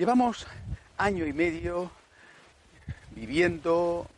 [0.00, 0.46] Llevamos
[0.96, 1.90] año y medio
[3.10, 4.08] viviendo,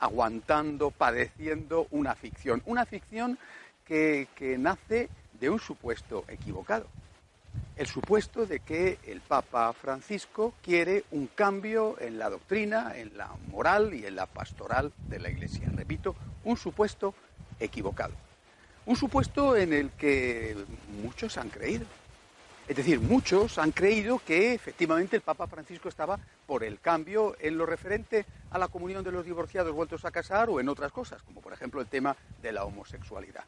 [0.00, 2.60] aguantando, padeciendo una ficción.
[2.66, 3.38] Una ficción
[3.86, 5.08] que, que nace
[5.38, 6.88] de un supuesto equivocado.
[7.76, 13.30] El supuesto de que el Papa Francisco quiere un cambio en la doctrina, en la
[13.46, 15.70] moral y en la pastoral de la Iglesia.
[15.72, 17.14] Repito, un supuesto
[17.60, 18.14] equivocado.
[18.86, 20.56] Un supuesto en el que
[21.00, 21.86] muchos han creído.
[22.68, 27.58] Es decir, muchos han creído que efectivamente el Papa Francisco estaba por el cambio en
[27.58, 31.22] lo referente a la comunión de los divorciados vueltos a casar o en otras cosas,
[31.22, 33.44] como por ejemplo el tema de la homosexualidad.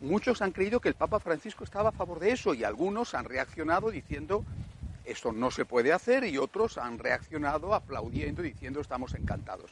[0.00, 3.26] Muchos han creído que el Papa Francisco estaba a favor de eso y algunos han
[3.26, 4.44] reaccionado diciendo
[5.04, 9.70] esto no se puede hacer y otros han reaccionado aplaudiendo diciendo estamos encantados.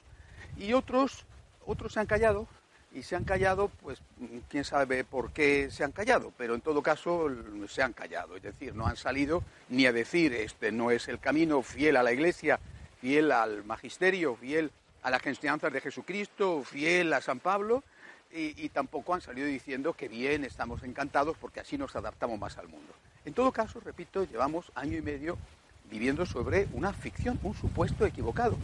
[0.56, 1.24] Y otros,
[1.66, 2.46] otros se han callado
[2.94, 4.00] y se han callado, pues
[4.48, 7.28] quién sabe por qué se han callado, pero en todo caso
[7.68, 11.18] se han callado, es decir, no han salido ni a decir este no es el
[11.18, 12.60] camino fiel a la Iglesia,
[13.00, 14.70] fiel al magisterio, fiel
[15.02, 17.82] a las enseñanzas de Jesucristo, fiel a San Pablo,
[18.32, 22.58] y, y, tampoco han salido diciendo que bien, estamos encantados porque así nos adaptamos más
[22.58, 22.92] al mundo.
[23.24, 25.38] En todo caso, repito, llevamos año y medio
[25.88, 28.56] viviendo sobre una ficción, un supuesto equivocado.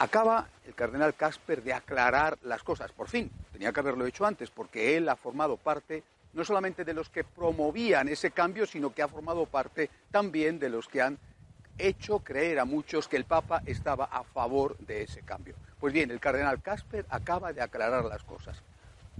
[0.00, 3.30] Acaba el cardenal Casper de aclarar las cosas, por fin.
[3.52, 6.04] Tenía que haberlo hecho antes, porque él ha formado parte
[6.34, 10.68] no solamente de los que promovían ese cambio, sino que ha formado parte también de
[10.68, 11.18] los que han
[11.78, 15.56] hecho creer a muchos que el Papa estaba a favor de ese cambio.
[15.80, 18.62] Pues bien, el cardenal Casper acaba de aclarar las cosas.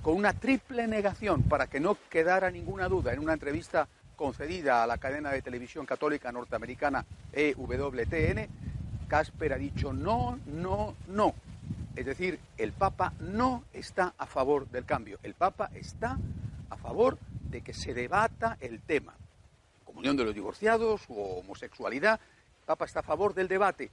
[0.02, 4.86] Con una triple negación, para que no quedara ninguna duda, en una entrevista concedida a
[4.86, 8.48] la cadena de televisión católica norteamericana EWTN,
[9.08, 11.34] Casper ha dicho no, no, no.
[11.96, 15.18] Es decir, el Papa no está a favor del cambio.
[15.24, 16.16] El Papa está
[16.70, 17.18] a favor
[17.50, 19.16] de que se debata el tema.
[19.84, 22.20] Comunión de los divorciados o homosexualidad.
[22.60, 23.90] El Papa está a favor del debate.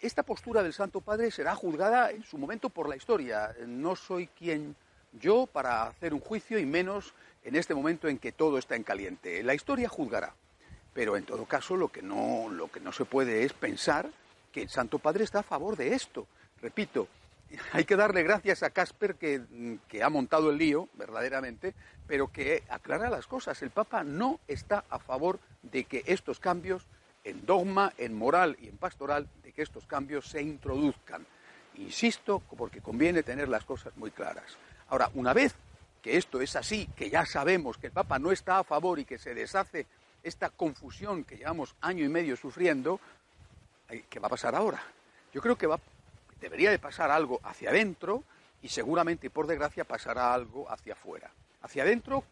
[0.00, 3.54] Esta postura del Santo Padre será juzgada en su momento por la historia.
[3.66, 4.74] No soy quien
[5.12, 7.14] yo para hacer un juicio y menos
[7.44, 9.42] en este momento en que todo está en caliente.
[9.42, 10.34] La historia juzgará.
[10.94, 14.10] Pero en todo caso lo que no, lo que no se puede es pensar
[14.52, 16.26] que el Santo Padre está a favor de esto.
[16.60, 17.08] Repito,
[17.72, 21.74] hay que darle gracias a Casper que, que, ha montado el lío, verdaderamente,
[22.06, 23.60] pero que aclara las cosas.
[23.62, 26.86] El Papa no está a favor de que estos cambios
[27.24, 31.26] en dogma, en moral y en pastoral, de que estos cambios se introduzcan.
[31.76, 34.56] Insisto, porque conviene tener las cosas muy claras.
[34.88, 35.54] Ahora, una vez
[36.02, 39.04] que esto es así, que ya sabemos que el Papa no está a favor y
[39.04, 39.86] que se deshace
[40.22, 43.00] esta confusión que llevamos año y medio sufriendo,
[44.08, 44.82] ¿qué va a pasar ahora?
[45.32, 45.78] Yo creo que va,
[46.40, 48.24] debería de pasar algo hacia adentro
[48.62, 51.30] y seguramente, por desgracia, pasará algo hacia afuera.
[51.62, 52.24] Hacia adentro,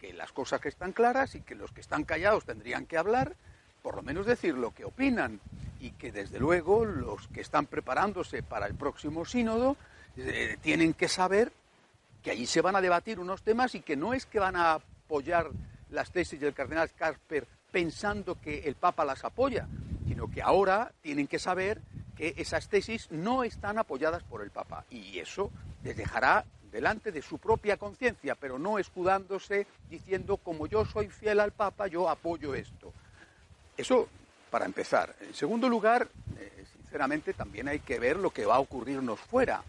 [0.00, 3.34] que las cosas que están claras y que los que están callados tendrían que hablar,
[3.82, 5.40] por lo menos decir lo que opinan
[5.80, 9.76] y que desde luego los que están preparándose para el próximo sínodo
[10.16, 11.52] eh, tienen que saber
[12.22, 14.74] que allí se van a debatir unos temas y que no es que van a
[14.74, 15.50] apoyar
[15.90, 19.68] las tesis del cardenal Casper pensando que el Papa las apoya,
[20.06, 21.80] sino que ahora tienen que saber
[22.16, 25.50] que esas tesis no están apoyadas por el Papa y eso
[25.82, 31.40] les dejará delante de su propia conciencia, pero no escudándose diciendo como yo soy fiel
[31.40, 32.92] al Papa, yo apoyo esto.
[33.76, 34.08] Eso
[34.50, 35.14] para empezar.
[35.20, 39.62] En segundo lugar, eh, sinceramente también hay que ver lo que va a ocurrirnos fuera.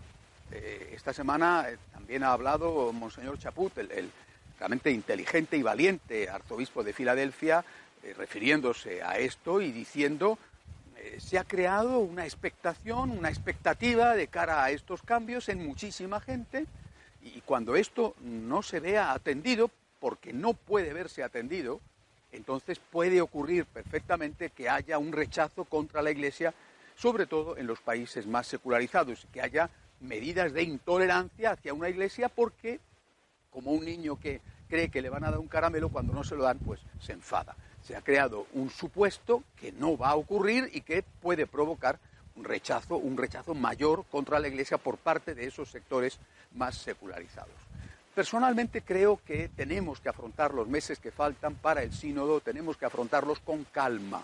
[0.51, 4.11] Eh, esta semana eh, también ha hablado Monseñor Chaput, el, el,
[4.59, 7.65] realmente inteligente y valiente arzobispo de Filadelfia,
[8.05, 10.37] eh, refiriéndose a esto y diciendo
[10.95, 16.21] eh, se ha creado una expectación, una expectativa de cara a estos cambios en muchísima
[16.21, 16.67] gente
[17.23, 21.81] y cuando esto no se vea atendido, porque no puede verse atendido,
[22.31, 26.53] entonces puede ocurrir perfectamente que haya un rechazo contra la Iglesia,
[26.95, 32.29] sobre todo en los países más secularizados, que haya medidas de intolerancia hacia una Iglesia
[32.29, 32.79] porque,
[33.49, 36.35] como un niño que cree que le van a dar un caramelo, cuando no se
[36.35, 37.55] lo dan, pues se enfada
[37.85, 41.99] se ha creado un supuesto que no va a ocurrir y que puede provocar
[42.35, 46.19] un rechazo, un rechazo mayor contra la Iglesia por parte de esos sectores
[46.55, 47.53] más secularizados.
[48.15, 52.85] Personalmente creo que tenemos que afrontar los meses que faltan para el sínodo, tenemos que
[52.85, 54.23] afrontarlos con calma,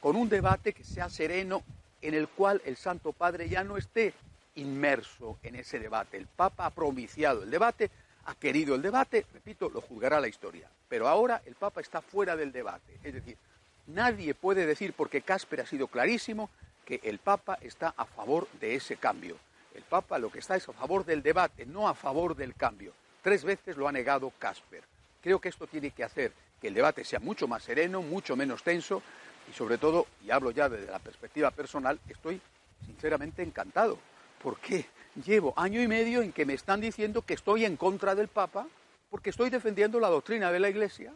[0.00, 1.62] con un debate que sea sereno,
[2.02, 4.12] en el cual el Santo Padre ya no esté
[4.56, 6.16] inmerso en ese debate.
[6.16, 7.90] El Papa ha propiciado el debate,
[8.28, 10.68] ha querido el debate, repito, lo juzgará la historia.
[10.86, 12.98] Pero ahora el Papa está fuera del debate.
[13.02, 13.38] Es decir,
[13.86, 16.50] nadie puede decir, porque Casper ha sido clarísimo,
[16.84, 19.36] que el Papa está a favor de ese cambio.
[19.74, 22.92] El Papa lo que está es a favor del debate, no a favor del cambio.
[23.22, 24.82] Tres veces lo ha negado Casper.
[25.22, 28.62] Creo que esto tiene que hacer que el debate sea mucho más sereno, mucho menos
[28.62, 29.02] tenso,
[29.50, 32.38] Y sobre todo, y hablo ya desde la perspectiva personal, estoy
[32.84, 33.98] sinceramente encantado.
[34.42, 34.86] porque
[35.24, 38.68] Llevo año y medio en que me están diciendo que estoy en contra del Papa,
[39.10, 41.12] porque estoy defendiendo la doctrina de la Iglesia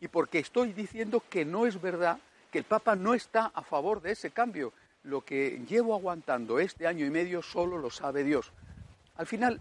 [0.00, 2.18] y porque estoy diciendo que no es verdad,
[2.50, 4.72] que el Papa no está a favor de ese cambio.
[5.04, 8.50] Lo que llevo aguantando este año y medio solo lo sabe Dios.
[9.16, 9.60] Al final,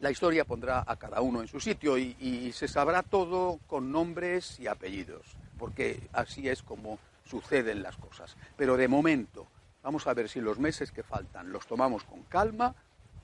[0.00, 4.60] la historia pondrá a cada uno en su sitio y, se sabrá todo con nombres
[4.60, 5.26] y apellidos,
[5.58, 8.36] porque así es como suceden las cosas.
[8.56, 9.48] Pero de momento,
[9.86, 12.74] vamos a ver si los meses que faltan los tomamos con calma,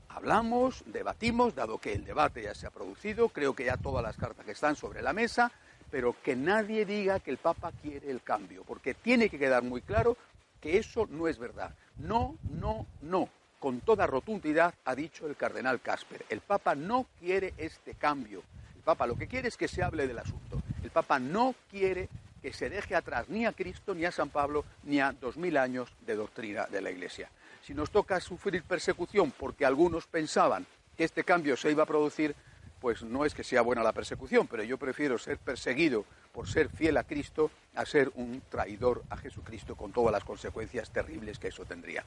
[0.09, 4.17] hablamos, debatimos, dado que el debate ya se ha producido, creo que ya todas las
[4.17, 5.51] cartas que están sobre la mesa,
[5.91, 9.83] pero que nadie diga que el Papa quiere el cambio, porque tiene que quedar muy
[9.83, 10.17] claro
[10.61, 11.75] que eso no es verdad.
[11.97, 13.29] No, no, no
[13.59, 16.25] con toda rotundidad ha dicho el cardenal Casper.
[16.29, 18.45] El Papa no quiere este cambio.
[18.77, 20.63] El Papa lo que quiere es que se hable del asunto.
[20.85, 22.09] El Papa no quiere
[22.43, 25.57] que se deje atrás ni a Cristo, ni a San Pablo, ni a dos mil
[25.57, 27.31] años de doctrina de la Iglesia.
[27.65, 30.67] Si nos toca sufrir persecución porque algunos pensaban
[30.97, 32.35] que este cambio se iba a producir,
[32.81, 36.69] pues no es que sea buena la persecución, pero yo prefiero ser perseguido por ser
[36.69, 41.49] fiel a Cristo a ser un traidor a Jesucristo con todas las consecuencias terribles que
[41.49, 42.05] eso tendría.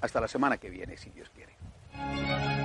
[0.00, 2.55] Hasta la semana que viene, si Dios quiere.